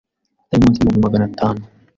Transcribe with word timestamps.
atari 0.43 0.63
munsi 0.63 0.77
y’ibihumbi 0.79 1.05
magana 1.05 1.25
atanu 1.31 1.61